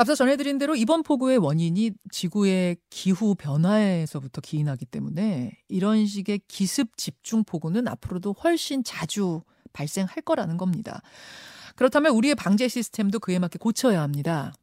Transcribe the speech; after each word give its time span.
앞서 0.00 0.14
전해드린 0.14 0.56
대로 0.56 0.74
이번 0.76 1.02
폭우의 1.02 1.36
원인이 1.36 1.90
지구의 2.10 2.78
기후 2.88 3.34
변화에서부터 3.34 4.40
기인하기 4.40 4.86
때문에 4.86 5.52
이런 5.68 6.06
식의 6.06 6.40
기습 6.48 6.96
집중 6.96 7.44
폭우는 7.44 7.86
앞으로도 7.86 8.32
훨씬 8.42 8.82
자주 8.82 9.42
발생할 9.74 10.22
거라는 10.22 10.56
겁니다. 10.56 11.02
그렇다면 11.76 12.12
우리의 12.12 12.34
방제 12.34 12.68
시스템도 12.68 13.18
그에 13.18 13.38
맞게 13.38 13.58
고쳐야 13.58 14.00
합니다. 14.00 14.54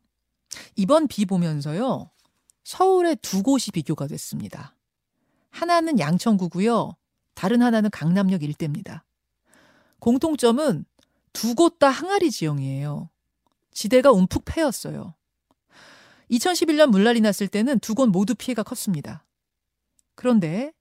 이번 0.76 1.08
비 1.08 1.28
보면서요. 1.28 2.10
서울의 2.64 3.18
두 3.22 3.44
곳이 3.44 3.70
비교가 3.70 4.08
됐습니다. 4.08 4.76
하나는 5.52 6.00
양천구고요. 6.00 6.96
다른 7.36 7.62
하나는 7.62 7.92
강남역 7.92 8.42
일대입니다. 8.42 9.06
공통점은 10.00 10.86
두 11.32 11.54
곳 11.54 11.78
다 11.78 11.90
항아리 11.90 12.32
지형이에요. 12.32 13.12
지대가 13.72 14.12
움푹 14.12 14.46
패였어요. 14.46 15.14
2011년 16.30 16.88
물난리 16.90 17.22
났을 17.22 17.48
때는 17.48 17.80
두 17.80 17.96
곳 17.96 18.10
모두 18.10 18.36
피해가 18.36 18.64
컸습니다. 18.64 19.26
그런데 20.16 20.74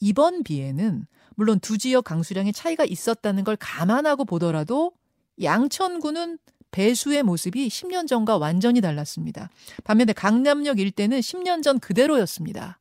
이번 0.00 0.42
비에는 0.42 1.06
물론 1.36 1.58
두 1.60 1.78
지역 1.78 2.04
강수량의 2.04 2.52
차이가 2.52 2.84
있었다는 2.84 3.44
걸 3.44 3.56
감안하고 3.56 4.24
보더라도 4.24 4.92
양천구는 5.42 6.38
배수의 6.70 7.22
모습이 7.22 7.68
10년 7.68 8.06
전과 8.06 8.36
완전히 8.36 8.80
달랐습니다. 8.80 9.48
반면에 9.84 10.12
강남역 10.12 10.78
일대는 10.80 11.20
10년 11.20 11.62
전 11.62 11.78
그대로였습니다. 11.78 12.80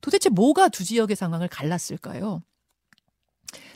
도대체 0.00 0.28
뭐가 0.28 0.68
두 0.68 0.84
지역의 0.84 1.14
상황을 1.16 1.48
갈랐을까요? 1.48 2.42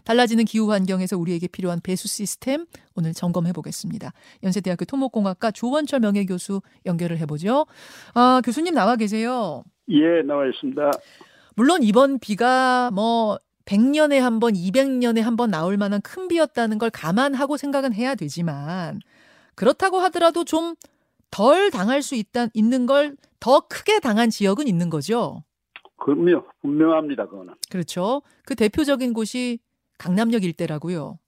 달라지는 0.04 0.44
기후 0.44 0.70
환경에서 0.72 1.16
우리에게 1.18 1.48
필요한 1.48 1.80
배수 1.80 2.08
시스템 2.08 2.66
오늘 2.94 3.14
점검해 3.14 3.52
보겠습니다. 3.52 4.12
연세대학교 4.42 4.84
토목공학과 4.84 5.50
조원철 5.50 6.00
명예교수 6.00 6.60
연결을 6.86 7.18
해보죠. 7.18 7.66
아, 8.14 8.40
교수님 8.44 8.74
나와 8.74 8.96
계세요. 8.96 9.64
예, 9.90 10.22
나와 10.26 10.46
있습니다. 10.46 10.90
물론 11.56 11.82
이번 11.82 12.18
비가 12.18 12.90
뭐 12.92 13.38
100년에 13.64 14.18
한 14.18 14.40
번, 14.40 14.52
200년에 14.54 15.20
한 15.22 15.36
번 15.36 15.50
나올 15.50 15.76
만한 15.76 16.00
큰 16.02 16.28
비였다는 16.28 16.78
걸 16.78 16.90
감안하고 16.90 17.56
생각은 17.56 17.94
해야 17.94 18.14
되지만 18.14 19.00
그렇다고 19.54 20.00
하더라도 20.00 20.44
좀 20.44 20.74
덜 21.30 21.70
당할 21.72 22.00
수 22.02 22.14
있다, 22.14 22.46
있는 22.54 22.86
걸 22.86 23.16
더 23.40 23.60
크게 23.68 24.00
당한 24.00 24.30
지역은 24.30 24.66
있는 24.68 24.88
거죠. 24.88 25.42
그럼요. 25.96 26.44
분명합니다. 26.60 27.26
그거는. 27.26 27.54
그렇죠. 27.70 28.22
그 28.44 28.54
대표적인 28.54 29.12
곳이 29.12 29.58
강남역 29.98 30.44
일대라고요. 30.44 31.18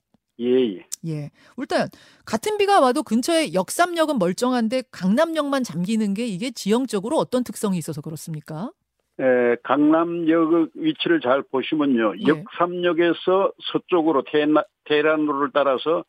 예, 0.40 0.76
예. 0.76 0.86
예. 1.06 1.30
일단 1.56 1.88
같은 2.26 2.58
비가 2.58 2.80
와도 2.80 3.02
근처에 3.02 3.54
역삼역은 3.54 4.18
멀쩡한데 4.18 4.82
강남역만 4.90 5.62
잠기는 5.62 6.12
게 6.14 6.26
이게 6.26 6.50
지형적으로 6.50 7.16
어떤 7.16 7.42
특성이 7.42 7.78
있어서 7.78 8.02
그렇습니까? 8.02 8.70
에, 9.18 9.56
강남역 9.62 10.72
위치를 10.74 11.20
잘 11.20 11.42
보시면요. 11.42 12.14
예. 12.18 12.28
역삼역에서 12.28 13.52
서쪽으로 13.72 14.24
테나, 14.30 14.64
테란로를 14.84 15.50
따라서 15.54 16.04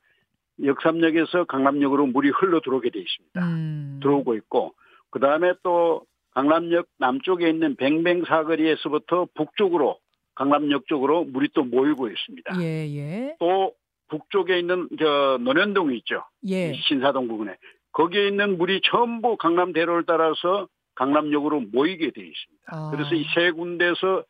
역삼역에서 0.62 1.46
강남역으로 1.46 2.08
물이 2.08 2.32
흘러 2.32 2.60
들어오게 2.60 2.90
돼 2.90 3.00
있습니다. 3.00 3.46
음. 3.46 4.00
들어오고 4.02 4.36
있고 4.36 4.74
그 5.10 5.20
다음에 5.20 5.54
또 5.64 6.02
강남역 6.42 6.86
남쪽에 7.00 7.50
있는 7.50 7.76
뱅뱅 7.76 8.24
사거리에서부터 8.26 9.28
북쪽으로 9.34 9.98
강남역 10.36 10.86
쪽으로 10.86 11.24
물이 11.24 11.50
또 11.56 11.64
모이고 11.64 12.10
있습니다. 12.10 12.62
예, 12.62 12.86
예. 12.96 13.36
또 13.40 13.74
북쪽에 14.10 14.60
있는 14.60 14.88
저 15.00 15.40
논현동이 15.42 15.98
있죠. 15.98 16.24
예. 16.48 16.74
신사동 16.74 17.28
부근에 17.28 17.56
거기에 17.92 18.28
있는 18.28 18.60
물이 18.60 18.82
전부 18.84 19.36
강남대로를 19.36 20.04
따라서 20.06 20.68
강남역으로 20.94 21.62
모이게 21.72 22.12
돼 22.12 22.22
있습니다. 22.22 22.66
아. 22.68 22.92
그래서 22.92 23.16
이 23.16 23.26
세 23.34 23.50
군데서 23.50 24.24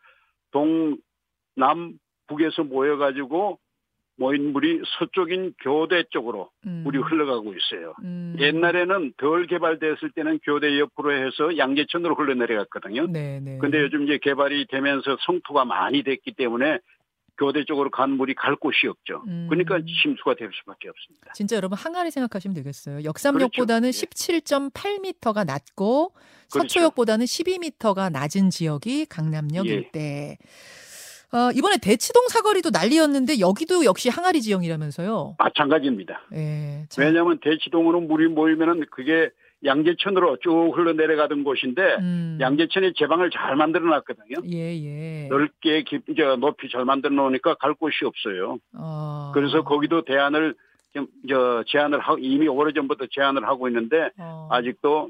동 0.51 0.97
남 1.57 1.93
북에서 2.27 2.63
모여가지고 2.63 3.59
모인 4.17 4.51
물이 4.51 4.81
서쪽인 4.97 5.53
교대 5.61 6.03
쪽으로 6.09 6.49
음. 6.65 6.81
물이 6.83 6.97
흘러가고 6.99 7.53
있어요. 7.53 7.93
음. 8.03 8.35
옛날에는 8.39 9.13
덜 9.17 9.47
개발됐을 9.47 10.11
때는 10.15 10.39
교대 10.43 10.79
옆으로 10.79 11.13
해서 11.13 11.57
양재천으로 11.57 12.15
흘러내려갔거든요. 12.15 13.07
네, 13.07 13.39
네. 13.39 13.57
근데 13.59 13.79
요즘 13.81 14.03
이제 14.03 14.17
개발이 14.21 14.65
되면서 14.69 15.17
성토가 15.25 15.65
많이 15.65 16.03
됐기 16.03 16.33
때문에 16.33 16.79
교대 17.37 17.63
쪽으로 17.65 17.91
간 17.91 18.09
물이 18.11 18.33
갈 18.33 18.55
곳이 18.55 18.87
없죠. 18.87 19.23
음. 19.27 19.45
그러니까 19.47 19.79
침수가 20.01 20.35
될 20.35 20.49
수밖에 20.59 20.89
없습니다. 20.89 21.33
진짜 21.33 21.55
여러분 21.55 21.77
항아리 21.77 22.09
생각하시면 22.09 22.55
되겠어요. 22.55 23.03
역삼역보다는 23.03 23.91
그렇죠. 23.91 24.07
17.8m가 24.07 25.45
낮고 25.45 26.13
그렇죠. 26.51 26.67
서초역보다는 26.67 27.25
12m가 27.25 28.11
낮은 28.11 28.49
지역이 28.49 29.05
강남역 29.05 29.67
예. 29.67 29.73
일대. 29.73 30.37
어, 31.33 31.51
이번에 31.53 31.77
대치동 31.77 32.27
사거리도 32.29 32.69
난리였는데 32.71 33.39
여기도 33.39 33.83
역시 33.85 34.09
항아리 34.09 34.41
지형이라면서요. 34.41 35.35
마찬가지입니다. 35.37 36.21
예. 36.33 36.85
참. 36.89 37.05
왜냐하면 37.05 37.39
대치동으로 37.41 38.01
물이 38.01 38.29
모이면은 38.29 38.85
그게 38.91 39.29
양재천으로 39.65 40.37
쭉 40.41 40.71
흘러내려가던 40.75 41.43
곳인데 41.43 41.81
음. 41.99 42.37
양재천이 42.39 42.93
제방을 42.95 43.31
잘 43.31 43.55
만들어 43.55 43.85
놨거든요. 43.89 44.37
예, 44.53 44.75
예. 44.77 45.27
넓게 45.29 45.83
깊, 45.83 46.03
저 46.15 46.35
높이 46.35 46.69
잘 46.69 46.85
만들어 46.85 47.13
놓으니까 47.13 47.55
갈 47.55 47.73
곳이 47.73 48.05
없어요. 48.05 48.59
어. 48.77 49.31
그래서 49.33 49.63
거기도 49.63 50.03
대안을 50.05 50.55
좀, 50.93 51.07
저, 51.27 51.63
제안을 51.67 51.99
하고, 51.99 52.19
이미 52.19 52.47
오래전부터 52.47 53.07
제안을 53.11 53.47
하고 53.47 53.67
있는데, 53.67 54.09
어. 54.19 54.47
아직도 54.51 55.09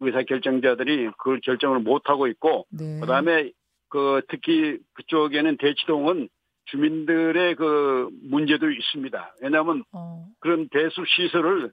의사 0.00 0.22
결정자들이 0.22 1.10
그걸 1.18 1.40
결정을 1.42 1.80
못 1.80 2.02
하고 2.04 2.26
있고, 2.26 2.66
네. 2.70 3.00
그 3.00 3.06
다음에 3.06 3.50
그 3.90 4.22
특히 4.28 4.78
그쪽에는 4.94 5.56
대치동은 5.58 6.28
주민들의 6.66 7.56
그 7.56 8.08
문제도 8.22 8.70
있습니다. 8.70 9.34
왜냐하면 9.42 9.82
어. 9.92 10.26
그런 10.38 10.68
배수 10.68 11.04
시설을 11.06 11.72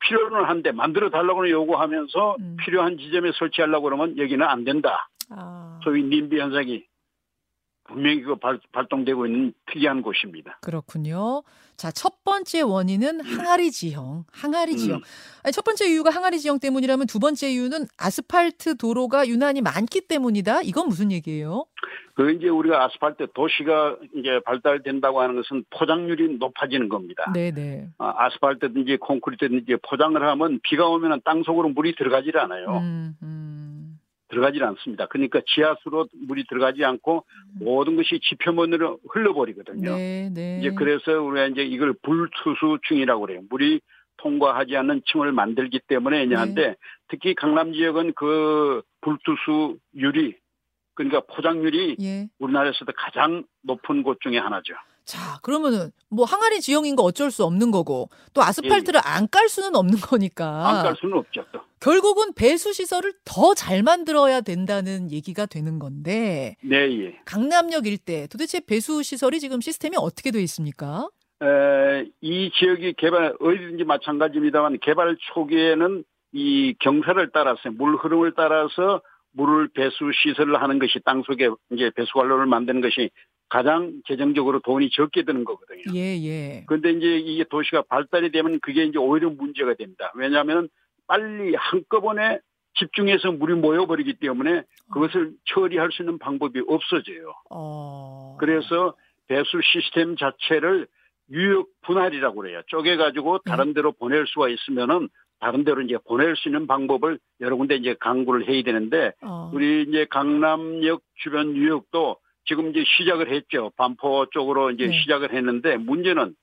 필요는 0.00 0.44
한데 0.44 0.72
만들어 0.72 1.10
달라고는 1.10 1.50
요구하면서 1.50 2.36
음. 2.40 2.56
필요한 2.60 2.96
지점에 2.96 3.32
설치하려고 3.34 3.84
그러면 3.84 4.16
여기는 4.16 4.46
안 4.46 4.64
된다. 4.64 5.08
아. 5.30 5.78
소위 5.84 6.02
님비 6.04 6.38
현상이 6.38 6.84
분명히 7.90 8.22
그 8.22 8.36
발, 8.36 8.60
발동되고 8.72 9.26
있는 9.26 9.52
특이한 9.66 10.02
곳입니다. 10.02 10.58
그렇군요. 10.62 11.42
자, 11.76 11.90
첫 11.90 12.24
번째 12.24 12.62
원인은 12.62 13.20
항아리 13.20 13.70
지형. 13.70 14.24
항아리 14.30 14.76
지형. 14.76 14.98
음. 14.98 15.02
아니, 15.42 15.52
첫 15.52 15.64
번째 15.64 15.90
이유가 15.90 16.10
항아리 16.10 16.38
지형 16.38 16.58
때문이라면 16.58 17.06
두 17.06 17.18
번째 17.18 17.50
이유는 17.50 17.86
아스팔트 17.98 18.76
도로가 18.76 19.26
유난히 19.28 19.60
많기 19.60 20.02
때문이다. 20.02 20.62
이건 20.62 20.88
무슨 20.88 21.10
얘기예요? 21.10 21.64
그 22.14 22.32
이제 22.32 22.48
우리가 22.48 22.84
아스팔트 22.84 23.28
도시가 23.32 23.96
이제 24.14 24.40
발달된다고 24.44 25.22
하는 25.22 25.36
것은 25.36 25.64
포장률이 25.70 26.36
높아지는 26.38 26.90
겁니다. 26.90 27.30
네, 27.32 27.50
네. 27.50 27.88
아, 27.96 28.12
아스팔트든지 28.26 28.98
콘크리트든지 28.98 29.76
포장을 29.88 30.20
하면 30.22 30.60
비가 30.62 30.86
오면 30.86 31.22
땅 31.24 31.42
속으로 31.42 31.70
물이 31.70 31.94
들어가질 31.96 32.36
않아요. 32.36 32.78
음, 32.78 33.16
음. 33.22 33.39
들어가질 34.30 34.64
않습니다. 34.64 35.06
그러니까 35.06 35.40
지하수로 35.46 36.08
물이 36.26 36.44
들어가지 36.48 36.84
않고 36.84 37.24
모든 37.60 37.96
것이 37.96 38.20
지표면으로 38.22 38.98
흘러버리거든요. 39.10 39.96
네, 39.96 40.30
네. 40.32 40.58
이제 40.60 40.70
그래서 40.70 41.20
우리가 41.20 41.46
이제 41.48 41.62
이걸 41.62 41.94
불투수층이라고 42.02 43.20
그래요. 43.20 43.40
물이 43.50 43.80
통과하지 44.18 44.76
않는 44.76 45.02
층을 45.06 45.32
만들기 45.32 45.80
때문에 45.88 46.24
네. 46.26 46.34
한데 46.34 46.76
특히 47.08 47.34
강남 47.34 47.72
지역은 47.72 48.12
그 48.14 48.82
불투수율이 49.00 50.36
그러니까 50.94 51.20
포장률이 51.34 51.96
예. 52.00 52.28
우리나라에서도 52.38 52.92
가장 52.96 53.44
높은 53.62 54.02
곳 54.02 54.20
중에 54.20 54.38
하나죠. 54.38 54.74
자, 55.10 55.40
그러면은 55.42 55.90
뭐 56.08 56.24
항아리 56.24 56.60
지형인 56.60 56.94
거 56.94 57.02
어쩔 57.02 57.32
수 57.32 57.42
없는 57.44 57.72
거고 57.72 58.08
또 58.32 58.42
아스팔트를 58.42 59.00
안깔 59.02 59.48
수는 59.48 59.74
없는 59.74 59.98
거니까 59.98 60.68
안갈 60.68 60.94
수는 60.94 61.18
없죠. 61.18 61.44
또. 61.50 61.60
결국은 61.80 62.32
배수 62.32 62.72
시설을 62.72 63.14
더 63.24 63.54
잘 63.54 63.82
만들어야 63.82 64.40
된다는 64.40 65.10
얘기가 65.10 65.46
되는 65.46 65.80
건데 65.80 66.54
네, 66.62 66.76
예. 67.00 67.18
강남역 67.24 67.88
일대 67.88 68.28
도대체 68.28 68.60
배수 68.60 69.02
시설이 69.02 69.40
지금 69.40 69.60
시스템이 69.60 69.96
어떻게 69.98 70.30
돼 70.30 70.40
있습니까? 70.42 71.08
에, 71.42 72.06
이 72.20 72.52
지역이 72.54 72.94
개발 72.96 73.34
어디든지 73.40 73.82
마찬가지입니다만 73.82 74.78
개발 74.80 75.16
초기에는 75.34 76.04
이 76.32 76.74
경사를 76.78 77.30
따라서 77.32 77.70
물 77.72 77.96
흐름을 77.96 78.34
따라서 78.36 79.02
물을 79.32 79.68
배수 79.68 80.10
시설을 80.22 80.60
하는 80.62 80.78
것이 80.78 81.00
땅 81.04 81.22
속에 81.22 81.48
이제 81.72 81.90
배수 81.96 82.12
관로를 82.14 82.46
만드는 82.46 82.80
것이 82.80 83.10
가장 83.50 84.00
재정적으로 84.06 84.60
돈이 84.60 84.90
적게 84.90 85.24
드는 85.24 85.44
거거든요. 85.44 85.82
예, 85.94 86.16
예. 86.24 86.64
그런데 86.66 86.92
이제 86.92 87.18
이게 87.18 87.44
도시가 87.44 87.82
발달이 87.82 88.30
되면 88.30 88.60
그게 88.60 88.84
이제 88.84 88.98
오히려 88.98 89.28
문제가 89.28 89.74
됩니다. 89.74 90.12
왜냐하면 90.14 90.68
빨리 91.06 91.54
한꺼번에 91.56 92.38
집중해서 92.78 93.32
물이 93.32 93.54
모여버리기 93.54 94.14
때문에 94.20 94.62
그것을 94.92 95.32
처리할 95.52 95.90
수 95.92 96.02
있는 96.02 96.18
방법이 96.18 96.62
없어져요. 96.66 97.34
어. 97.50 98.36
그래서 98.38 98.94
배수 99.26 99.60
시스템 99.62 100.16
자체를 100.16 100.86
유역 101.32 101.68
분할이라고 101.82 102.36
그래요. 102.36 102.62
쪼개가지고 102.68 103.40
다른 103.44 103.74
데로 103.74 103.92
보낼 103.92 104.26
수가 104.28 104.48
있으면은 104.48 105.08
다른 105.40 105.64
데로 105.64 105.80
이제 105.82 105.96
보낼 106.06 106.36
수 106.36 106.48
있는 106.48 106.66
방법을 106.68 107.18
여러 107.40 107.56
군데 107.56 107.74
이제 107.74 107.96
강구를 107.98 108.48
해야 108.48 108.62
되는데 108.62 109.12
어. 109.22 109.50
우리 109.52 109.82
이제 109.88 110.06
강남역 110.08 111.02
주변 111.16 111.56
유역도 111.56 112.16
지금 112.46 112.70
이제 112.70 112.84
시작을 112.86 113.32
했죠. 113.32 113.70
반포 113.76 114.26
쪽으로 114.30 114.70
이제 114.70 114.86
네. 114.86 115.00
시작을 115.00 115.32
했는데 115.34 115.76
문제는 115.76 116.34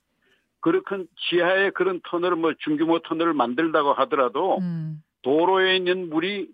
그렇게 0.59 1.03
지하에 1.29 1.69
그런 1.71 2.01
터널을 2.07 2.37
뭐 2.37 2.53
중규모 2.59 2.99
터널을 2.99 3.33
만들다고 3.33 3.93
하더라도 3.93 4.57
음. 4.59 5.01
도로에 5.21 5.77
있는 5.77 6.09
물이 6.09 6.47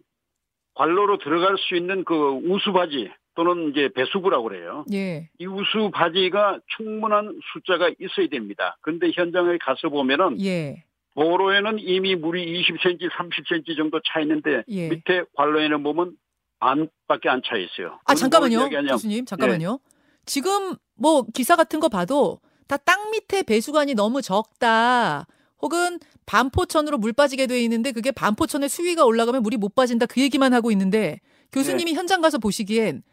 관로로 0.76 1.18
들어갈 1.20 1.58
수 1.58 1.76
있는 1.76 2.04
그 2.04 2.16
우수바지 2.16 3.12
또는 3.36 3.72
이제 3.72 3.90
배수구라고 3.96 4.44
그래요. 4.50 4.86
예. 4.94 5.30
이 5.40 5.46
우수바지가 5.46 6.60
충분한 6.78 7.40
숫자가 7.54 7.90
있어야 8.00 8.28
됩니다. 8.28 8.78
그런데 8.82 9.12
현장에 9.14 9.58
가서 9.58 9.90
보면은 9.90 10.44
예. 10.44 10.84
도로에는 11.16 11.78
이미 11.80 12.16
물이 12.16 12.64
20cm, 12.64 13.10
30cm 13.10 13.78
정도 13.78 14.00
차 14.06 14.20
있는데 14.22 14.64
예. 14.68 14.90
밑에 14.90 15.24
관로에는 15.36 15.84
보면 15.84 16.16
반밖에 16.64 17.30
안 17.30 17.42
차 17.46 17.58
있어요. 17.58 18.00
아 18.06 18.14
그건 18.14 18.18
잠깐만요, 18.18 18.70
교수님 18.90 19.26
잠깐만요. 19.26 19.80
지금 20.26 20.76
뭐 20.96 21.26
기사 21.34 21.56
같은 21.56 21.80
거 21.80 21.90
봐도 21.90 22.40
다 22.68 22.78
땅 22.78 23.12
밑에 23.12 23.44
배수관이 23.44 23.94
너무 23.94 24.22
적다. 24.22 25.26
혹은 25.62 26.00
반포천으로 26.26 26.98
물 26.98 27.14
빠지게 27.14 27.48
돼 27.48 27.62
있는데 27.64 27.92
그게 27.92 28.12
반포천의 28.12 28.70
수위가 28.70 29.06
올라가면 29.06 29.44
물이 29.44 29.58
못 29.58 29.76
빠진다 29.76 30.06
그 30.08 30.22
얘기만 30.22 30.54
하고 30.54 30.72
있는데 30.72 31.20
교수님이 31.52 31.92
네. 31.92 31.98
현장 31.98 32.22
가서 32.22 32.38
보시기엔 32.38 33.04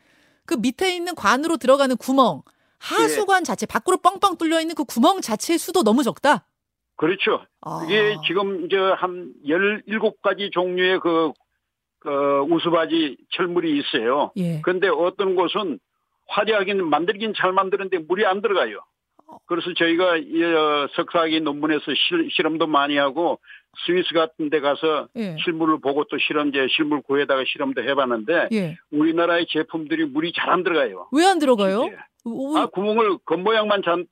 그 0.46 0.54
밑에 0.54 0.94
있는 0.94 1.14
관으로 1.14 1.56
들어가는 1.58 1.96
구멍 1.96 2.42
하수관 2.78 3.44
자체 3.44 3.66
밖으로 3.66 3.98
뻥뻥 3.98 4.36
뚫려 4.36 4.60
있는 4.60 4.74
그 4.74 4.84
구멍 4.84 5.20
자체의 5.20 5.58
수도 5.58 5.82
너무 5.82 6.02
적다. 6.02 6.46
그렇죠. 6.96 7.40
아. 7.62 7.82
이게 7.84 8.16
지금 8.26 8.64
이제 8.66 8.76
한 8.76 9.32
17가지 9.46 10.50
종류의 10.52 11.00
그, 11.00 11.32
그 12.00 12.40
우수바지 12.50 13.16
철물이 13.30 13.78
있어요. 13.78 14.32
예. 14.36 14.60
그런데 14.62 14.88
어떤 14.88 15.34
곳은 15.36 15.78
화려하긴 16.28 16.84
만들긴 16.88 17.34
잘 17.36 17.52
만드는데 17.52 17.98
물이 17.98 18.24
안 18.26 18.40
들어가요. 18.40 18.80
그래서 19.46 19.72
저희가 19.74 20.16
이, 20.16 20.42
어, 20.42 20.88
석사학위 20.96 21.40
논문에서 21.40 21.84
실, 21.94 22.28
실험도 22.32 22.66
많이 22.66 22.96
하고 22.96 23.38
스위스 23.86 24.12
같은 24.12 24.50
데 24.50 24.58
가서 24.60 25.08
예. 25.16 25.36
실물을 25.44 25.80
보고 25.80 26.02
또 26.04 26.18
실험제 26.18 26.66
실물 26.74 27.00
구에다가 27.02 27.44
실험도 27.46 27.82
해봤는데 27.82 28.48
예. 28.52 28.76
우리나라의 28.90 29.46
제품들이 29.48 30.06
물이 30.06 30.32
잘 30.34 30.50
안 30.50 30.64
들어가요. 30.64 31.06
왜 31.12 31.24
안 31.26 31.38
들어가요? 31.38 31.88
아 32.56 32.66
구멍을 32.66 33.18
겉모양만 33.24 33.82
잘, 33.84 34.04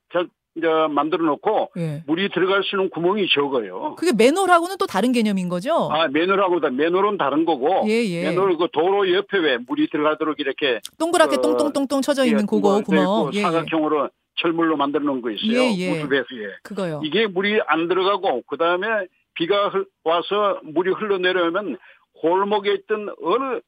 잘 0.55 0.61
저, 0.61 0.87
만들어 0.89 1.25
놓고 1.25 1.71
예. 1.77 2.03
물이 2.07 2.29
들어갈 2.29 2.63
수 2.63 2.75
있는 2.75 2.89
구멍이 2.89 3.27
적어요. 3.33 3.95
그게 3.97 4.11
맨홀하고는 4.13 4.77
또 4.77 4.87
다른 4.87 5.11
개념인 5.11 5.49
거죠? 5.49 5.89
아 5.91 6.07
맨홀하고 6.07 6.59
다 6.59 6.69
맨홀은 6.69 7.17
다른 7.17 7.45
거고 7.45 7.83
예, 7.87 8.03
예. 8.05 8.23
맨홀 8.29 8.57
그 8.57 8.67
도로 8.71 9.11
옆에 9.13 9.37
왜 9.37 9.57
물이 9.57 9.89
들어가도록 9.89 10.39
이렇게 10.39 10.79
동그랗게 10.97 11.37
어, 11.37 11.41
똥똥똥똥 11.41 12.01
쳐져 12.01 12.25
있는 12.25 12.41
예, 12.41 12.45
그거 12.45 12.59
뭐 12.59 12.81
구멍. 12.81 13.31
예, 13.33 13.39
예. 13.39 13.41
사각형으로 13.43 14.09
철물로 14.41 14.77
만들어 14.77 15.03
놓은 15.03 15.21
거 15.21 15.29
있어요. 15.31 15.69
우수배수에 15.69 16.47
그거요. 16.63 17.01
이게 17.03 17.27
물이 17.27 17.59
안 17.67 17.87
들어가고 17.87 18.43
그 18.47 18.57
다음에 18.57 18.87
비가 19.35 19.69
흘- 19.69 19.85
와서 20.03 20.59
물이 20.63 20.91
흘러내려오면 20.91 21.77
골목에 22.21 22.73
있던 22.73 23.09
어느 23.23 23.59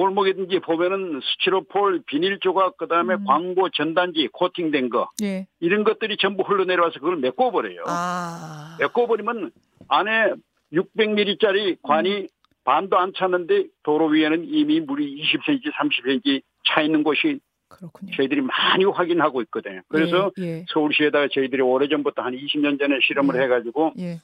골목이든지 0.00 0.60
보면은 0.60 1.20
스티로폴, 1.22 2.04
비닐 2.06 2.38
조각, 2.40 2.78
그 2.78 2.88
다음에 2.88 3.16
음. 3.16 3.24
광고 3.26 3.68
전단지 3.68 4.28
코팅된 4.32 4.88
거 4.88 5.10
예. 5.22 5.46
이런 5.60 5.84
것들이 5.84 6.16
전부 6.16 6.42
흘러내려와서 6.42 7.00
그걸 7.00 7.16
메꿔버려요. 7.16 7.84
아. 7.86 8.78
메꿔버리면 8.80 9.50
안에 9.88 10.32
600ml짜리 10.72 11.76
관이 11.82 12.12
음. 12.22 12.26
반도 12.64 12.98
안 12.98 13.12
찼는데 13.14 13.66
도로 13.82 14.06
위에는 14.06 14.46
이미 14.46 14.80
물이 14.80 15.22
20cm, 15.22 15.70
30cm 15.72 16.40
차 16.64 16.80
있는 16.80 17.02
곳이 17.02 17.38
그렇군요. 17.68 18.12
저희들이 18.16 18.40
많이 18.40 18.84
확인하고 18.86 19.42
있거든요. 19.42 19.82
그래서 19.88 20.30
예, 20.38 20.44
예. 20.44 20.64
서울시에다가 20.68 21.28
저희들이 21.30 21.60
오래전부터 21.60 22.22
한 22.22 22.34
20년 22.34 22.78
전에 22.78 22.98
실험을 23.02 23.36
예. 23.36 23.42
해가지고 23.42 23.92
예. 23.98 24.20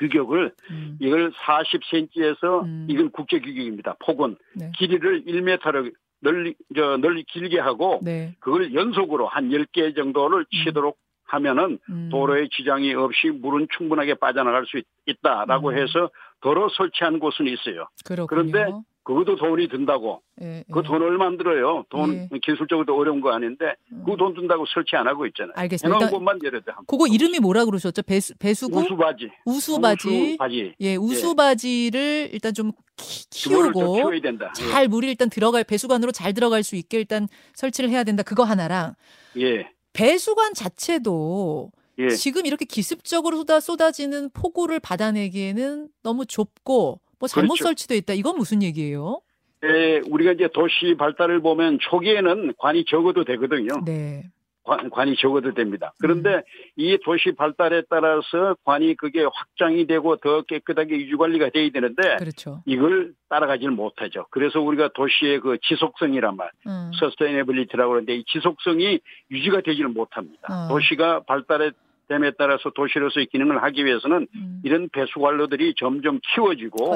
규격을 0.00 0.52
음. 0.70 0.98
이걸 1.00 1.30
40cm에서 1.32 2.64
음. 2.64 2.86
이건 2.88 3.10
국제 3.10 3.38
규격입니다. 3.38 3.96
폭은 4.00 4.36
네. 4.56 4.72
길이를 4.76 5.24
1m로 5.24 5.92
널리 6.20 6.54
저 6.74 6.96
널리 6.96 7.22
길게 7.24 7.58
하고 7.58 8.00
네. 8.02 8.34
그걸 8.40 8.74
연속으로 8.74 9.26
한 9.28 9.50
10개 9.50 9.94
정도를 9.94 10.46
치도록 10.50 10.98
하면은 11.24 11.78
음. 11.88 12.08
도로에 12.10 12.48
지장이 12.48 12.92
없이 12.94 13.28
물은 13.28 13.68
충분하게 13.76 14.14
빠져나갈 14.14 14.66
수 14.66 14.78
있, 14.78 14.84
있다라고 15.06 15.68
음. 15.68 15.78
해서 15.78 16.10
도로 16.40 16.68
설치한 16.70 17.20
곳은 17.20 17.46
있어요. 17.46 17.86
그렇군요. 18.04 18.26
그런데 18.26 18.72
그것도 19.02 19.36
돈이 19.36 19.68
든다고. 19.68 20.22
예, 20.42 20.64
그 20.70 20.80
예. 20.80 20.82
돈 20.82 21.02
얼마 21.02 21.26
안 21.26 21.38
들어요. 21.38 21.84
돈 21.88 22.28
예. 22.32 22.38
기술적으로 22.42 22.96
어려운 22.96 23.20
거 23.20 23.32
아닌데 23.32 23.74
음. 23.92 24.04
그돈 24.04 24.34
든다고 24.34 24.66
설치 24.72 24.96
안 24.96 25.06
하고 25.06 25.26
있잖아요. 25.26 25.52
알겠습니다. 25.56 26.10
곳만 26.10 26.38
예를 26.44 26.62
들어. 26.62 26.76
그거 26.86 27.06
이름이 27.06 27.40
뭐라 27.40 27.64
그러셨죠? 27.64 28.02
배수 28.02 28.34
배수구? 28.38 28.80
우수바지. 28.80 29.30
우수바지. 29.46 30.08
우수바지. 30.08 30.74
예, 30.80 30.96
우수바지를 30.96 32.30
일단 32.32 32.52
좀 32.52 32.72
키, 32.96 33.48
그거를 33.48 33.72
더 33.72 33.80
키우고 33.80 33.94
키워야 33.96 34.20
된다. 34.20 34.52
잘 34.54 34.88
물이 34.88 35.08
일단 35.08 35.30
들어갈 35.30 35.64
배수관으로 35.64 36.12
잘 36.12 36.34
들어갈 36.34 36.62
수 36.62 36.76
있게 36.76 36.98
일단 36.98 37.26
설치를 37.54 37.90
해야 37.90 38.04
된다. 38.04 38.22
그거 38.22 38.44
하나랑 38.44 38.94
예. 39.38 39.70
배수관 39.92 40.54
자체도 40.54 41.72
예. 41.98 42.08
지금 42.10 42.46
이렇게 42.46 42.64
기습적으로 42.64 43.36
쏟아 43.36 43.60
쏟아지는 43.60 44.30
폭우를 44.30 44.80
받아내기에는 44.80 45.88
너무 46.02 46.26
좁고 46.26 47.00
뭐 47.20 47.28
잘못 47.28 47.54
그렇죠. 47.54 47.64
설치돼 47.64 47.96
있다. 47.98 48.14
이건 48.14 48.36
무슨 48.36 48.62
얘기예요? 48.62 49.20
예, 49.62 50.00
우리가 50.10 50.32
이제 50.32 50.48
도시 50.52 50.94
발달을 50.98 51.40
보면 51.40 51.78
초기에는 51.80 52.54
관이 52.58 52.86
적어도 52.86 53.24
되거든요. 53.24 53.84
네. 53.84 54.24
관, 54.62 55.08
이 55.08 55.16
적어도 55.16 55.52
됩니다. 55.52 55.92
그런데 56.00 56.34
음. 56.34 56.42
이 56.76 56.96
도시 57.02 57.32
발달에 57.32 57.82
따라서 57.90 58.56
관이 58.64 58.94
그게 58.94 59.24
확장이 59.24 59.86
되고 59.86 60.16
더 60.16 60.42
깨끗하게 60.42 60.96
유지 60.96 61.16
관리가 61.16 61.50
돼야 61.50 61.70
되는데 61.70 62.16
그렇죠. 62.18 62.62
이걸 62.66 63.12
따라가지를 63.28 63.72
못하죠. 63.72 64.26
그래서 64.30 64.60
우리가 64.60 64.90
도시의 64.94 65.40
그 65.40 65.58
지속성이란 65.62 66.36
말, 66.36 66.50
음. 66.66 66.90
sustainability라고 67.00 67.94
하는데 67.94 68.14
이 68.14 68.24
지속성이 68.26 69.00
유지가 69.30 69.60
되지를 69.62 69.88
못합니다. 69.88 70.46
어. 70.48 70.68
도시가 70.68 71.24
발달에 71.26 71.72
됨에 72.10 72.32
따라서 72.36 72.70
도시로서의 72.70 73.26
기능을 73.26 73.62
하기 73.62 73.84
위해서는 73.84 74.26
음. 74.34 74.60
이런 74.64 74.88
배수 74.88 75.20
관로들이 75.20 75.74
점점 75.78 76.18
키워지고. 76.34 76.94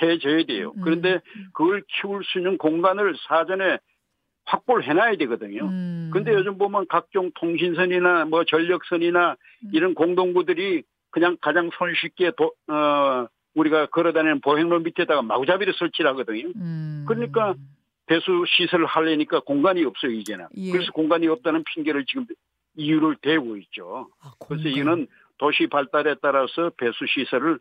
해져야 0.00 0.44
돼요. 0.44 0.74
음. 0.76 0.82
그런데 0.84 1.20
그걸 1.54 1.82
키울 1.88 2.22
수 2.24 2.38
있는 2.38 2.58
공간을 2.58 3.14
사전에 3.26 3.78
확보를 4.44 4.86
해놔야 4.86 5.16
되거든요. 5.16 5.64
음. 5.64 6.10
근데 6.12 6.34
요즘 6.34 6.58
보면 6.58 6.86
각종 6.88 7.30
통신선이나 7.34 8.26
뭐 8.26 8.44
전력선이나 8.44 9.36
음. 9.64 9.70
이런 9.72 9.94
공동구들이 9.94 10.82
그냥 11.10 11.36
가장 11.40 11.70
손쉽게 11.72 12.32
도, 12.36 12.52
어, 12.68 13.26
우리가 13.54 13.86
걸어다니는 13.86 14.40
보행로 14.40 14.80
밑에다가 14.80 15.22
마구잡이를 15.22 15.72
설치를 15.74 16.10
하거든요. 16.10 16.48
음. 16.56 17.04
그러니까 17.08 17.54
배수 18.06 18.44
시설을 18.46 18.84
하려니까 18.84 19.40
공간이 19.40 19.84
없어요, 19.84 20.10
이제는. 20.10 20.46
예. 20.56 20.72
그래서 20.72 20.92
공간이 20.92 21.28
없다는 21.28 21.64
핑계를 21.64 22.04
지금 22.06 22.26
이유를 22.76 23.16
대고 23.22 23.56
있죠. 23.58 24.08
아, 24.20 24.32
그래서. 24.38 24.68
이거는 24.68 25.06
도시 25.38 25.66
발달에 25.66 26.16
따라서 26.22 26.70
배수 26.76 27.04
시설을 27.06 27.58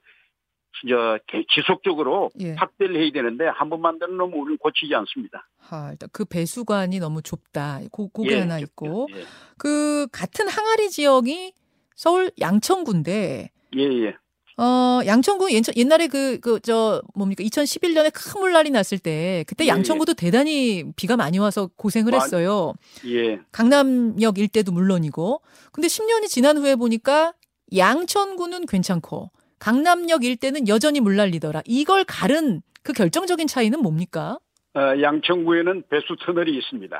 저 0.88 1.20
지속적으로 1.54 2.30
예. 2.40 2.54
확대를 2.54 2.96
해야 2.96 3.12
되는데 3.12 3.46
한 3.48 3.70
번 3.70 3.82
만드는 3.82 4.16
놈은 4.18 4.34
우리는 4.40 4.58
고치지 4.58 4.96
않습니다. 4.96 5.48
하, 5.58 5.92
일단 5.92 6.08
그 6.14 6.24
배수관이 6.26 7.00
너무 7.00 7.22
좁다. 7.22 7.82
고, 7.92 8.08
그게 8.10 8.36
예, 8.36 8.40
하나 8.40 8.58
저- 8.58 8.64
있고 8.66 9.08
예, 9.14 9.24
그 9.58 10.08
같은 10.14 10.48
항아리 10.48 10.90
지역이 10.90 11.54
서울 11.96 12.32
양천구인데 12.40 13.52
예. 13.76 13.82
예. 13.82 14.16
어, 14.58 15.00
양천구 15.06 15.52
옛- 15.54 15.64
옛날에 15.76 16.08
그, 16.08 16.40
그, 16.40 16.60
저, 16.62 17.02
뭡니까, 17.16 17.44
2011년에 17.44 18.12
큰 18.14 18.42
물난리 18.42 18.70
났을 18.70 19.00
때, 19.00 19.44
그때 19.48 19.64
예, 19.66 19.70
양천구도 19.70 20.14
대단히 20.16 20.84
비가 20.96 21.16
많이 21.18 21.40
와서 21.40 21.70
고생을 21.78 22.12
많이- 22.12 22.24
했어요. 22.24 22.74
예. 23.08 23.40
강남역 23.52 24.38
일대도 24.38 24.72
물론이고. 24.72 25.42
근데 25.72 25.88
10년이 25.88 26.28
지난 26.28 26.58
후에 26.58 26.76
보니까 26.76 27.34
양천구는 27.76 28.66
괜찮고, 28.66 29.32
강남역 29.60 30.24
일대는 30.24 30.68
여전히 30.68 31.00
물난리더라. 31.00 31.62
이걸 31.66 32.04
가른 32.04 32.62
그 32.84 32.94
결정적인 32.94 33.48
차이는 33.48 33.80
뭡니까? 33.82 34.40
어, 34.76 34.80
양천구에는 35.02 35.84
배수 35.90 36.16
터널이 36.26 36.56
있습니다. 36.58 36.98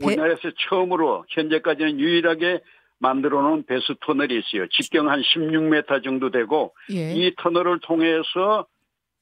배- 0.00 0.06
우리나라에서 0.06 0.40
처음으로 0.68 1.24
현재까지는 1.28 2.00
유일하게 2.00 2.60
만들어 2.98 3.42
놓은 3.42 3.64
배수 3.66 3.94
터널이 4.00 4.38
있어요. 4.38 4.66
직경 4.68 5.10
한 5.10 5.20
16m 5.20 6.02
정도 6.04 6.30
되고 6.30 6.74
예. 6.92 7.12
이 7.14 7.34
터널을 7.36 7.80
통해서 7.80 8.66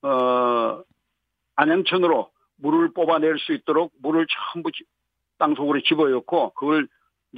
어 0.02 0.82
안양천으로 1.56 2.30
물을 2.56 2.92
뽑아낼 2.92 3.38
수 3.38 3.52
있도록 3.52 3.92
물을 4.02 4.26
전부 4.52 4.70
지- 4.72 4.84
땅속으로 5.38 5.82
집어넣고 5.82 6.50
그걸 6.54 6.86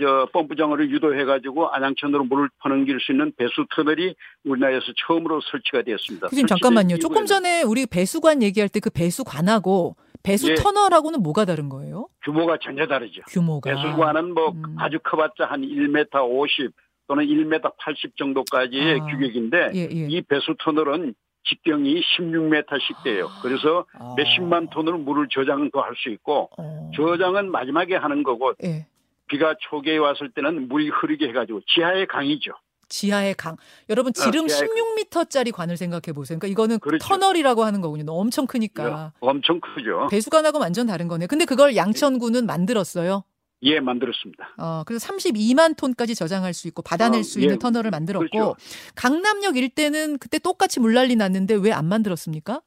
저 0.00 0.26
펌프장으로 0.32 0.86
유도해가지고 0.88 1.68
안양천으로 1.70 2.24
물을 2.24 2.48
퍼넘길 2.60 2.98
수 3.00 3.12
있는 3.12 3.32
배수 3.36 3.64
터널이 3.74 4.14
우리나라에서 4.44 4.86
처음으로 5.06 5.40
설치가 5.50 5.82
되었습니다. 5.82 6.28
교수님 6.28 6.46
잠깐만요. 6.46 6.98
조금 6.98 7.26
전에 7.26 7.62
우리 7.62 7.86
배수관 7.86 8.42
얘기할 8.42 8.68
때 8.68 8.80
그 8.80 8.90
배수관하고 8.90 9.96
배수 10.22 10.50
예. 10.50 10.54
터널하고는 10.54 11.22
뭐가 11.22 11.44
다른 11.44 11.68
거예요? 11.68 12.08
규모가 12.24 12.58
전혀 12.62 12.86
다르죠. 12.86 13.22
규모가. 13.28 13.70
배수관은 13.70 14.34
뭐 14.34 14.50
음. 14.50 14.76
아주 14.78 14.98
커봤자 15.02 15.44
한 15.46 15.60
1m 15.62 16.08
50 16.28 16.72
또는 17.06 17.26
1m 17.26 17.72
80 17.78 18.16
정도까지의 18.16 19.00
아. 19.00 19.04
규격인데 19.06 19.70
예, 19.74 19.80
예. 19.80 20.06
이 20.08 20.22
배수 20.22 20.54
터널은 20.64 21.14
직경이 21.46 22.00
16m씩 22.00 23.04
돼요. 23.04 23.28
그래서 23.42 23.84
아. 23.98 24.14
몇십만 24.16 24.70
톤을 24.70 24.94
물을 24.94 25.28
저장도 25.30 25.80
할 25.80 25.94
수 25.96 26.08
있고 26.08 26.48
어. 26.58 26.90
저장은 26.96 27.50
마지막에 27.50 27.94
하는 27.96 28.22
거고 28.22 28.54
예. 28.64 28.86
비가 29.34 29.56
초기에 29.68 29.96
왔을 29.96 30.30
때는 30.30 30.68
물이 30.68 30.90
흐르게 30.90 31.26
해가지고 31.28 31.60
지하의 31.74 32.06
강이죠. 32.06 32.52
지하의 32.88 33.34
강. 33.34 33.56
여러분 33.88 34.12
지름 34.12 34.44
어, 34.44 34.46
지하의 34.46 34.68
16m짜리 34.68 35.50
관을 35.52 35.76
생각해 35.76 36.12
보세요. 36.14 36.38
그러니까 36.38 36.46
이거는 36.52 36.78
그렇죠. 36.78 37.04
터널이라고 37.04 37.64
하는 37.64 37.80
거군요. 37.80 38.04
엄청 38.12 38.46
크니까. 38.46 39.12
엄청 39.18 39.60
크죠. 39.60 40.06
배수관하고 40.08 40.60
완전 40.60 40.86
다른 40.86 41.08
거네. 41.08 41.26
근데 41.26 41.46
그걸 41.46 41.74
양천구는 41.74 42.46
만들었어요. 42.46 43.24
예, 43.62 43.80
만들었습니다. 43.80 44.54
어, 44.58 44.82
그래서 44.86 45.08
32만 45.12 45.76
톤까지 45.76 46.14
저장할 46.14 46.54
수 46.54 46.68
있고 46.68 46.82
받아낼 46.82 47.20
어, 47.20 47.22
수 47.24 47.40
있는 47.40 47.54
예. 47.54 47.58
터널을 47.58 47.90
만들었고 47.90 48.28
그렇죠. 48.30 48.54
강남역 48.94 49.56
일대는 49.56 50.18
그때 50.18 50.38
똑같이 50.38 50.78
물난리 50.78 51.16
났는데 51.16 51.54
왜 51.56 51.72
안 51.72 51.86
만들었습니까? 51.86 52.60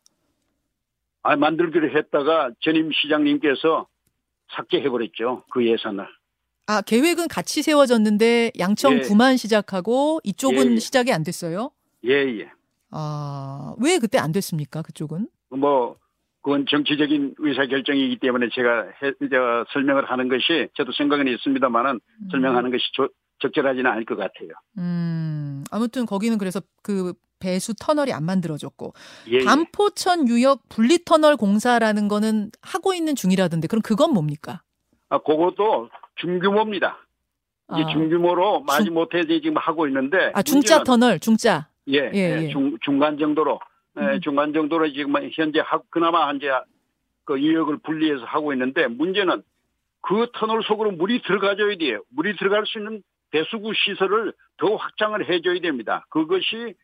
아, 1.24 1.36
만들기로 1.38 1.98
했다가 1.98 2.52
전임 2.60 2.92
시장님께서 2.92 3.88
삭제해버렸죠. 4.52 5.44
그 5.52 5.66
예산을. 5.66 6.06
아 6.68 6.82
계획은 6.82 7.28
같이 7.30 7.64
세워졌는데 7.64 8.52
양천구만 8.60 9.34
예. 9.34 9.38
시작하고 9.38 10.20
이쪽은 10.24 10.68
예, 10.68 10.72
예. 10.74 10.80
시작이 10.80 11.14
안 11.14 11.24
됐어요. 11.24 11.72
예, 12.06 12.12
예. 12.40 12.50
아 12.92 13.74
왜 13.80 14.00
그때 14.00 14.18
안 14.18 14.32
됐습니까? 14.32 14.82
그쪽은? 14.82 15.28
뭐, 15.50 15.96
그건 16.42 16.66
정치적인 16.70 17.36
의사결정이기 17.38 18.20
때문에 18.20 18.48
제가 18.54 18.84
해, 19.04 19.12
저, 19.32 19.66
설명을 19.74 20.10
하는 20.10 20.28
것이 20.30 20.68
저도 20.76 20.92
생각은 20.94 21.28
있습니다만은 21.28 21.92
음. 21.96 22.28
설명하는 22.32 22.72
것이 22.72 22.84
조- 22.94 23.10
적절하지는 23.42 23.90
않을 23.92 24.06
것 24.06 24.16
같아요. 24.16 24.50
음 24.78 25.64
아무튼 25.72 26.06
거기는 26.06 26.38
그래서 26.38 26.60
그 26.82 27.14
배수 27.40 27.74
터널이 27.80 28.12
안 28.12 28.24
만들어졌고 28.26 28.94
예, 29.30 29.38
예. 29.40 29.44
반포천 29.46 30.28
유역 30.28 30.64
분리 30.70 30.98
터널 31.06 31.38
공사라는 31.38 32.08
거는 32.08 32.52
하고 32.62 32.94
있는 32.94 33.16
중이라던데 33.16 33.68
그럼 33.68 33.82
그건 33.82 34.12
뭡니까? 34.14 34.62
아, 35.10 35.18
그것도 35.20 35.90
중규모입니다. 36.18 36.98
이제 37.74 37.84
아. 37.84 37.88
중규모로 37.88 38.62
마지 38.62 38.90
못해 38.90 39.26
지금 39.26 39.58
하고 39.58 39.88
있는데. 39.88 40.32
아 40.34 40.42
중짜 40.42 40.80
문제는- 40.80 40.86
터널 40.86 41.20
중짜. 41.20 41.68
예, 41.90 42.12
예, 42.14 42.18
예, 42.40 42.44
예. 42.44 42.50
중, 42.50 42.78
중간 42.82 43.18
정도로, 43.18 43.60
예, 44.00 44.02
음. 44.02 44.20
중간 44.22 44.52
정도로 44.54 44.92
지금 44.92 45.14
현재 45.34 45.60
하, 45.62 45.80
그나마 45.90 46.32
이제 46.34 46.50
그 47.26 47.40
유역을 47.42 47.78
분리해서 47.78 48.26
하고 48.26 48.54
있는데 48.54 48.88
문제는 48.88 49.42
그 50.02 50.28
터널 50.34 50.64
속으로 50.64 50.92
물이 50.92 51.22
들어가줘야 51.24 51.76
돼요. 51.78 52.02
물이 52.10 52.36
들어갈 52.38 52.66
수 52.66 52.78
있는 52.78 53.02
배수구 53.32 53.74
시설을 53.74 54.34
더 54.58 54.76
확장을 54.76 55.30
해줘야 55.30 55.60
됩니다. 55.60 56.06
그것이 56.10 56.76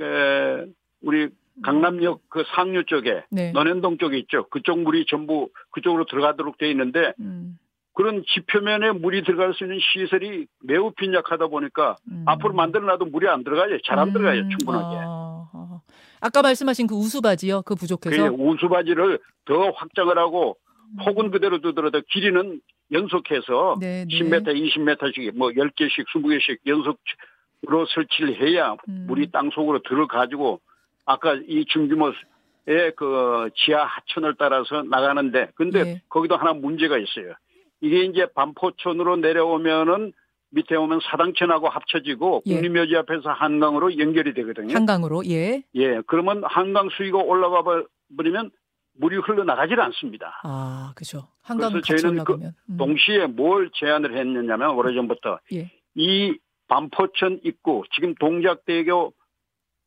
에, 0.00 0.66
우리 1.02 1.28
강남역 1.62 2.20
그 2.28 2.44
상류 2.54 2.84
쪽에 2.84 3.24
네. 3.30 3.52
논현동 3.52 3.96
쪽에 3.96 4.18
있죠. 4.18 4.46
그쪽 4.50 4.78
물이 4.80 5.06
전부 5.08 5.48
그쪽으로 5.70 6.04
들어가도록 6.04 6.58
되어 6.58 6.68
있는데 6.70 7.14
음, 7.20 7.58
그런 7.96 8.22
지표면에 8.28 8.92
물이 8.92 9.24
들어갈 9.24 9.54
수 9.54 9.64
있는 9.64 9.78
시설이 9.80 10.46
매우 10.62 10.92
빈약하다 10.92 11.46
보니까 11.46 11.96
음. 12.10 12.24
앞으로 12.26 12.52
만들어놔도 12.52 13.06
물이 13.06 13.26
안 13.26 13.42
들어가요. 13.42 13.78
잘 13.86 13.98
안 13.98 14.12
들어가요. 14.12 14.42
음, 14.42 14.50
충분하게. 14.50 14.96
아, 15.00 15.48
아. 15.54 15.80
아까 16.20 16.42
말씀하신 16.42 16.88
그 16.88 16.94
우수바지요. 16.94 17.62
그 17.62 17.74
부족해서. 17.74 18.30
그 18.30 18.36
우수바지를 18.36 19.18
더 19.46 19.70
확장을 19.70 20.16
하고 20.18 20.58
폭은 21.06 21.30
그대로 21.30 21.58
두더라도 21.62 22.02
길이는 22.12 22.60
연속해서 22.92 23.78
네, 23.80 24.04
네. 24.04 24.18
10m, 24.18 24.44
20m씩 24.44 25.34
뭐 25.34 25.48
10개씩, 25.48 26.04
20개씩 26.06 26.58
연속으로 26.66 27.86
설치를 27.94 28.36
해야 28.42 28.76
음. 28.90 29.06
물이 29.08 29.30
땅 29.30 29.48
속으로 29.54 29.80
들어가지고 29.80 30.60
아까 31.06 31.34
이 31.48 31.64
중규모의 31.64 32.92
그 32.94 33.48
지하 33.54 33.84
하천을 33.84 34.34
따라서 34.38 34.82
나가는데 34.82 35.48
근데 35.54 35.80
예. 35.80 36.02
거기도 36.10 36.36
하나 36.36 36.52
문제가 36.52 36.98
있어요. 36.98 37.32
이게 37.80 38.04
이제 38.04 38.26
반포천으로 38.34 39.16
내려오면은 39.16 40.12
밑에 40.50 40.76
오면 40.76 41.00
사당천하고 41.02 41.68
합쳐지고 41.68 42.42
예. 42.46 42.54
국립묘지 42.54 42.96
앞에서 42.96 43.30
한강으로 43.30 43.98
연결이 43.98 44.32
되거든요. 44.34 44.74
한강으로 44.74 45.26
예. 45.26 45.62
예, 45.74 46.00
그러면 46.06 46.42
한강 46.44 46.88
수위가 46.90 47.18
올라가 47.18 47.62
버리면 48.16 48.50
물이 48.98 49.16
흘러나가질 49.18 49.78
않습니다. 49.80 50.40
아, 50.44 50.92
그죠. 50.96 51.28
한강 51.42 51.72
그래서 51.72 51.96
저희는 51.96 52.24
그 52.24 52.32
올라가면. 52.32 52.54
음. 52.70 52.76
동시에 52.78 53.26
뭘 53.26 53.70
제안을 53.74 54.16
했느냐면 54.16 54.70
오래전부터 54.70 55.40
예. 55.52 55.70
이 55.94 56.38
반포천 56.68 57.40
입구 57.44 57.82
지금 57.94 58.14
동작대교 58.14 59.12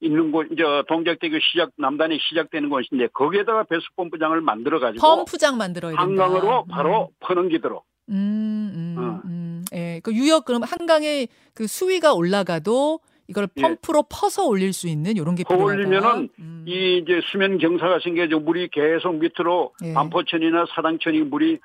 있는 0.01 0.31
곳 0.31 0.47
이제 0.51 0.63
동작대교 0.87 1.37
시작 1.39 1.71
남단이 1.77 2.19
시작되는 2.29 2.69
곳인데 2.69 3.07
거기에다가 3.13 3.63
배수펌프장을 3.63 4.39
만들어 4.41 4.79
가지고 4.79 5.05
펌프장 5.05 5.57
만들어야 5.57 5.91
된다. 5.91 6.03
한강으로 6.03 6.63
음. 6.63 6.67
바로 6.69 7.09
퍼넘기도록 7.19 7.85
음, 8.09 8.71
음, 8.73 8.95
어. 8.97 9.21
음. 9.25 9.65
예. 9.73 9.99
그 10.03 10.13
유역 10.13 10.45
그럼 10.45 10.63
한강에 10.63 11.27
그 11.53 11.67
수위가 11.67 12.13
올라가도 12.13 13.01
이걸 13.27 13.47
예. 13.57 13.61
펌프로 13.61 14.03
퍼서 14.09 14.47
올릴 14.47 14.73
수 14.73 14.87
있는 14.87 15.15
이런 15.17 15.35
게퍼 15.35 15.53
필요하다. 15.53 15.73
올리면은 15.75 16.29
음. 16.39 16.65
이 16.67 16.97
이제 17.03 17.21
수면 17.31 17.57
경사가 17.57 17.99
생겨서 18.03 18.39
물이 18.39 18.69
계속 18.71 19.15
밑으로 19.17 19.73
예. 19.83 19.93
반포천이나 19.93 20.65
사당천이 20.73 21.21
물이 21.23 21.59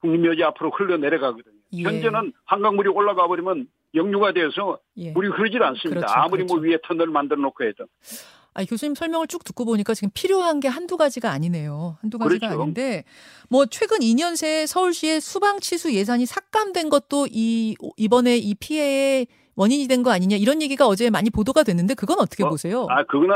국립묘지 0.00 0.42
앞으로 0.44 0.70
흘러 0.70 0.96
내려가거든요. 0.96 1.54
예. 1.74 1.82
현재는 1.82 2.32
한강물이 2.44 2.88
올라가 2.88 3.26
버리면 3.26 3.66
역류가 3.94 4.32
돼서 4.32 4.78
예. 4.96 5.12
물이 5.12 5.28
흐르질 5.28 5.62
않습니다. 5.62 6.00
그렇죠, 6.00 6.14
아무리 6.16 6.44
뭐 6.44 6.58
그렇죠. 6.58 6.72
위에 6.72 6.78
터널 6.86 7.08
만들어 7.08 7.40
놓고 7.40 7.64
해도. 7.64 7.84
아, 8.54 8.64
교수님 8.64 8.94
설명을 8.94 9.28
쭉 9.28 9.44
듣고 9.44 9.64
보니까 9.64 9.94
지금 9.94 10.10
필요한 10.14 10.60
게 10.60 10.68
한두 10.68 10.96
가지가 10.98 11.30
아니네요. 11.30 11.96
한두 12.02 12.18
가지가 12.18 12.48
그렇죠. 12.48 12.62
아닌데 12.62 13.04
뭐 13.48 13.64
최근 13.66 13.98
2년 14.00 14.36
새 14.36 14.66
서울시의 14.66 15.20
수방 15.22 15.58
치수 15.60 15.94
예산이 15.94 16.26
삭감된 16.26 16.90
것도 16.90 17.28
이 17.30 17.76
이번에 17.96 18.36
이 18.36 18.54
피해의 18.54 19.26
원인이 19.56 19.86
된 19.88 20.02
거 20.02 20.10
아니냐 20.10 20.36
이런 20.36 20.60
얘기가 20.62 20.86
어제 20.86 21.08
많이 21.10 21.28
보도가 21.30 21.62
됐는데 21.62 21.94
그건 21.94 22.18
어떻게 22.20 22.42
어, 22.44 22.48
보세요? 22.48 22.86
아, 22.90 23.04
그거는 23.04 23.34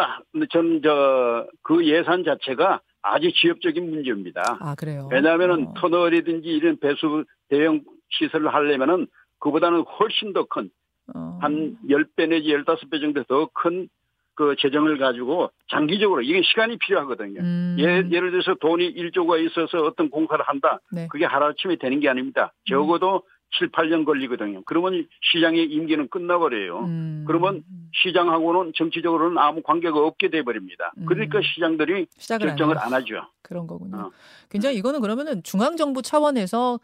전 0.51 0.81
저 0.83 1.47
그 1.63 1.87
예산 1.87 2.25
자체가 2.25 2.81
아주 3.03 3.31
지엽적인 3.41 3.89
문제입니다. 3.91 4.43
아, 4.61 4.75
그래요. 4.75 5.09
왜냐하면은 5.13 5.69
어. 5.69 5.75
터널이든지 5.79 6.49
이런 6.49 6.79
배수 6.79 7.25
대형 7.49 7.83
시설을 8.19 8.53
하려면은 8.53 9.07
그보다는 9.39 9.83
훨씬 9.83 10.33
더큰 10.33 10.71
어. 11.15 11.39
한 11.41 11.77
10배 11.89 12.29
내지 12.29 12.49
15배 12.49 13.01
정도 13.01 13.23
더 13.25 13.49
큰 13.55 13.89
그 14.37 14.55
재정을 14.61 14.99
가지고 14.99 15.51
장기적으로 15.71 16.23
이게 16.23 16.43
시간이 16.43 16.77
필요하거든요. 16.79 17.41
음. 17.41 17.77
예, 17.81 17.85
예를 17.85 18.31
들어서 18.31 18.55
돈이 18.61 18.95
1조가 18.95 19.45
있어서 19.47 19.83
어떤 19.83 20.11
공사를 20.11 20.45
한다. 20.47 20.79
네. 20.93 21.09
그게 21.11 21.25
하루아침에 21.25 21.77
되는 21.77 21.99
게 22.01 22.09
아닙니다. 22.09 22.53
적어도 22.69 23.23
7, 23.59 23.71
8년 23.71 24.05
걸리거든요. 24.05 24.63
그러면 24.67 25.07
시장의 25.33 25.65
임기는 25.65 26.09
끝나버려요. 26.09 26.81
음. 26.81 27.25
그러면 27.27 27.63
시장하고는 28.03 28.73
정치적으로는 28.77 29.39
아무 29.39 29.63
관계가 29.63 29.99
없게 29.99 30.29
돼버립니다. 30.29 30.93
음. 30.99 31.07
그러니까 31.07 31.41
시장들이 31.41 32.07
결정을 32.29 32.77
안, 32.79 32.89
안 32.89 32.93
하죠. 32.95 33.23
그런 33.41 33.67
거군요. 33.67 33.97
어. 33.97 34.11
굉장히 34.51 34.77
이거는 34.77 35.01
그러면은 35.01 35.43
중앙 35.45 35.77
정부 35.77 36.03
차원에서 36.03 36.79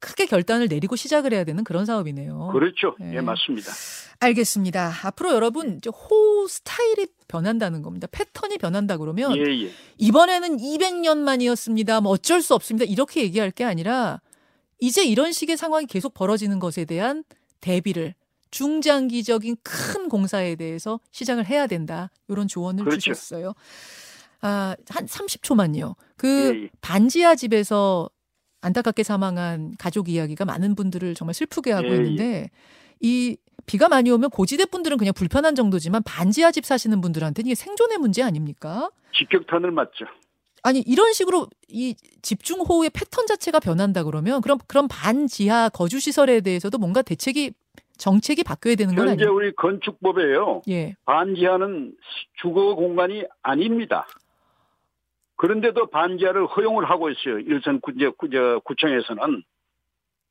크게 0.00 0.26
결단을 0.26 0.68
내리고 0.68 0.96
시작을 0.96 1.32
해야 1.32 1.44
되는 1.44 1.64
그런 1.64 1.84
사업이네요. 1.86 2.50
그렇죠. 2.52 2.94
네. 3.00 3.16
예, 3.16 3.20
맞습니다. 3.20 3.72
알겠습니다. 4.20 4.92
앞으로 5.04 5.32
여러분 5.32 5.76
이제 5.76 5.90
호우 5.90 6.46
스타일이 6.48 7.06
변한다는 7.28 7.82
겁니다. 7.82 8.06
패턴이 8.10 8.58
변한다 8.58 8.96
그러면 8.96 9.36
예, 9.36 9.42
예. 9.42 9.70
이번에는 9.98 10.56
200년 10.56 11.18
만이었습니다. 11.18 12.00
뭐 12.00 12.12
어쩔 12.12 12.42
수 12.42 12.54
없습니다. 12.54 12.84
이렇게 12.84 13.22
얘기할 13.22 13.50
게 13.50 13.64
아니라 13.64 14.20
이제 14.80 15.04
이런 15.04 15.32
식의 15.32 15.56
상황이 15.56 15.86
계속 15.86 16.14
벌어지는 16.14 16.58
것에 16.58 16.84
대한 16.84 17.24
대비를 17.60 18.14
중장기적인 18.50 19.56
큰 19.62 20.08
공사에 20.08 20.56
대해서 20.56 21.00
시작을 21.12 21.46
해야 21.46 21.66
된다. 21.66 22.10
이런 22.28 22.48
조언을 22.48 22.84
그렇죠. 22.84 23.12
주셨어요. 23.12 23.54
아, 24.40 24.76
한 24.88 25.06
30초만요. 25.06 25.96
그 26.16 26.54
예, 26.54 26.62
예. 26.64 26.70
반지하 26.80 27.34
집에서 27.34 28.08
안타깝게 28.60 29.02
사망한 29.02 29.74
가족 29.78 30.08
이야기가 30.08 30.44
많은 30.44 30.74
분들을 30.74 31.14
정말 31.14 31.34
슬프게 31.34 31.72
하고 31.72 31.88
예, 31.88 31.92
예. 31.92 31.96
있는데 31.96 32.50
이 33.00 33.36
비가 33.66 33.88
많이 33.88 34.10
오면 34.10 34.30
고지대 34.30 34.66
분들은 34.66 34.96
그냥 34.96 35.12
불편한 35.14 35.54
정도지만 35.54 36.02
반지하 36.04 36.50
집 36.50 36.64
사시는 36.64 37.00
분들한테는 37.00 37.46
이게 37.46 37.54
생존의 37.54 37.98
문제 37.98 38.22
아닙니까? 38.22 38.90
직격탄을 39.16 39.70
맞죠. 39.70 40.06
아니 40.62 40.80
이런 40.80 41.12
식으로 41.12 41.46
이 41.68 41.94
집중 42.22 42.60
호우의 42.60 42.90
패턴 42.90 43.26
자체가 43.26 43.60
변한다 43.60 44.02
그러면 44.02 44.40
그럼 44.40 44.58
그런 44.66 44.88
반지하 44.88 45.68
거주 45.68 46.00
시설에 46.00 46.40
대해서도 46.40 46.78
뭔가 46.78 47.02
대책이 47.02 47.52
정책이 47.96 48.44
바뀌어야 48.44 48.74
되는 48.76 48.94
건 48.94 49.08
현재 49.08 49.24
아니에요? 49.24 49.34
우리 49.34 49.52
건축법에요. 49.54 50.62
예. 50.68 50.94
반지하는 51.04 51.94
주거 52.40 52.74
공간이 52.74 53.24
아닙니다. 53.42 54.06
그런데도 55.38 55.86
반지하를 55.86 56.46
허용을 56.46 56.90
하고 56.90 57.10
있어요. 57.10 57.38
일선 57.38 57.80
구, 57.80 57.92
이제 57.92 58.10
구, 58.16 58.28
저, 58.28 58.60
구청에서는 58.64 59.42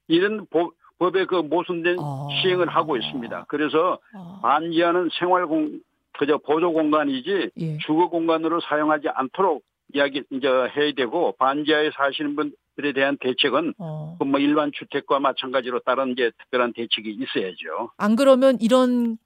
이런 0.09 0.45
법, 0.49 0.73
법의 0.99 1.27
그 1.27 1.35
모순된 1.35 1.97
어. 1.99 2.27
시행을 2.41 2.67
하고 2.67 2.97
있습니다. 2.97 3.45
그래서 3.47 3.99
아, 4.13 4.39
반지하는 4.43 5.09
생활공 5.17 5.79
그저 6.17 6.37
보조 6.37 6.73
공간이지 6.73 7.51
예. 7.57 7.77
주거 7.85 8.09
공간으로 8.09 8.59
사용하지 8.61 9.07
않도록 9.09 9.63
이야기 9.93 10.23
이제 10.31 10.47
해야 10.47 10.91
되고 10.95 11.33
반지하에 11.37 11.91
사시는 11.91 12.35
분들에 12.35 12.93
대한 12.93 13.17
대책은 13.17 13.75
어. 13.77 14.17
그뭐 14.19 14.39
일반 14.39 14.71
주택과 14.73 15.19
마찬가지로 15.19 15.79
다른 15.81 16.11
이제 16.11 16.31
특별한 16.37 16.73
대책이 16.73 17.17
있어야죠. 17.21 17.91
안 17.97 18.15
그러면 18.15 18.57
이런 18.59 19.17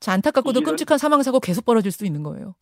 자, 0.00 0.12
안타깝고도 0.12 0.60
끔찍한 0.60 0.98
사망 0.98 1.22
사고 1.22 1.40
계속 1.40 1.64
벌어질 1.64 1.92
수 1.92 2.04
있는 2.04 2.22
거예요. 2.22 2.54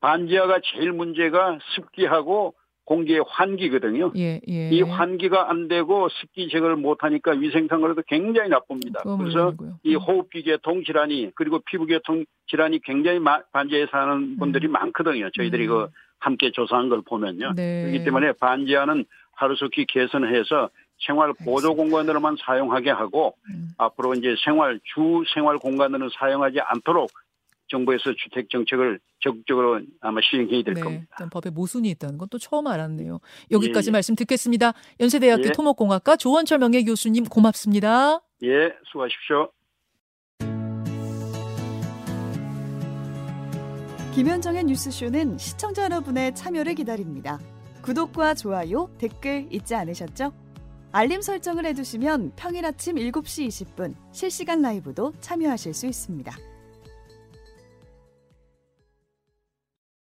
반지하가 0.00 0.60
제일 0.64 0.92
문제가 0.92 1.58
습기하고 1.74 2.54
공기의 2.84 3.24
환기거든요. 3.26 4.12
예, 4.16 4.40
예. 4.48 4.68
이 4.70 4.80
환기가 4.80 5.50
안 5.50 5.66
되고 5.66 6.08
습기 6.08 6.48
제거를 6.48 6.76
못 6.76 7.02
하니까 7.02 7.32
위생상으로도 7.32 8.02
굉장히 8.06 8.48
나쁩니다. 8.48 9.00
그래서 9.02 9.16
물론이고요. 9.50 9.78
이 9.82 9.94
음. 9.96 10.00
호흡기 10.00 10.42
계통 10.42 10.84
질환이 10.84 11.32
그리고 11.34 11.58
피부 11.66 11.84
계통 11.86 12.24
질환이 12.48 12.78
굉장히 12.84 13.18
마- 13.18 13.42
반지하에 13.52 13.86
사는 13.90 14.36
분들이 14.38 14.68
음. 14.68 14.72
많거든요. 14.72 15.30
저희들이 15.36 15.64
음. 15.64 15.68
그 15.68 15.88
함께 16.20 16.52
조사한 16.52 16.88
걸 16.88 17.02
보면요. 17.02 17.54
네. 17.56 17.82
그렇기 17.82 18.04
때문에 18.04 18.32
반지하는 18.34 19.04
하루속히 19.32 19.84
개선해서 19.86 20.70
생활 21.04 21.32
보조 21.44 21.74
공간으로만 21.74 22.36
사용하게 22.40 22.90
하고 22.90 23.34
음. 23.50 23.68
앞으로 23.78 24.14
이제 24.14 24.34
생활 24.44 24.78
주 24.84 25.24
생활 25.34 25.58
공간으로 25.58 26.08
사용하지 26.10 26.60
않도록 26.60 27.10
정부에서 27.68 28.14
주택 28.16 28.48
정책을 28.50 29.00
적극적으로 29.20 29.80
아마 30.00 30.20
시행해야 30.22 30.62
될 30.62 30.74
네, 30.74 30.80
겁니다. 30.80 31.28
법에 31.32 31.50
모순이 31.50 31.88
있다는 31.90 32.18
건 32.18 32.26
또 32.28 32.38
처음 32.38 32.66
알았네요. 32.66 33.20
여기까지 33.52 33.88
예, 33.88 33.90
예. 33.90 33.92
말씀 33.92 34.16
듣겠습니다. 34.16 34.72
연세대학교 34.98 35.46
예. 35.46 35.52
토목공학과 35.52 36.16
조원철 36.16 36.58
명예 36.58 36.82
교수님 36.82 37.24
고맙습니다. 37.24 38.20
예, 38.42 38.72
수고하십시오. 38.90 39.50
김현정의 44.14 44.64
뉴스쇼는 44.64 45.38
시청자 45.38 45.84
여러분의 45.84 46.34
참여를 46.34 46.74
기다립니다. 46.74 47.38
구독과 47.82 48.34
좋아요, 48.34 48.90
댓글 48.98 49.46
잊지 49.52 49.74
않으셨죠? 49.74 50.32
알림 50.92 51.20
설정을 51.20 51.66
해두시면 51.66 52.32
평일 52.36 52.64
아침 52.64 52.96
7시 52.96 53.46
20분 53.48 53.94
실시간 54.12 54.62
라이브도 54.62 55.12
참여하실 55.20 55.74
수 55.74 55.86
있습니다. 55.86 56.32